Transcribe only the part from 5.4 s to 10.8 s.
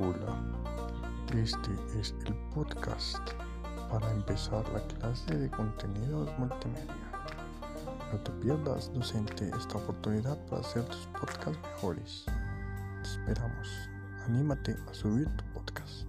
contenidos multimedia. No te pierdas, docente, esta oportunidad para